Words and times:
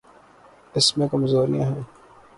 اس 0.75 0.97
میں 0.97 1.07
کمزوریاں 1.07 1.65
ہیں۔ 1.65 1.81